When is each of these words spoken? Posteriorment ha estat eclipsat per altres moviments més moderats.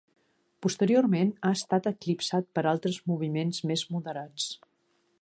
Posteriorment 0.65 1.29
ha 1.43 1.51
estat 1.59 1.91
eclipsat 1.93 2.49
per 2.57 2.65
altres 2.73 3.01
moviments 3.13 3.65
més 3.73 3.89
moderats. 3.97 4.53